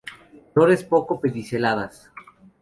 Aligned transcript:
Flores 0.55 0.83
poco 0.85 1.21
pediceladas. 1.21 2.09